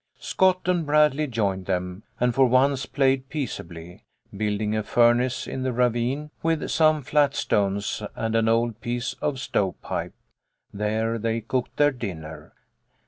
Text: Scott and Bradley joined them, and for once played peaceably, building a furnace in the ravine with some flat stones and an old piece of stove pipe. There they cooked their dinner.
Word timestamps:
Scott 0.17 0.67
and 0.67 0.83
Bradley 0.83 1.27
joined 1.27 1.67
them, 1.67 2.01
and 2.19 2.33
for 2.33 2.47
once 2.47 2.87
played 2.87 3.29
peaceably, 3.29 4.03
building 4.35 4.75
a 4.75 4.81
furnace 4.81 5.45
in 5.45 5.61
the 5.61 5.71
ravine 5.71 6.31
with 6.41 6.71
some 6.71 7.03
flat 7.03 7.35
stones 7.35 8.01
and 8.15 8.35
an 8.35 8.49
old 8.49 8.81
piece 8.81 9.13
of 9.21 9.39
stove 9.39 9.79
pipe. 9.83 10.15
There 10.73 11.19
they 11.19 11.39
cooked 11.41 11.77
their 11.77 11.91
dinner. 11.91 12.51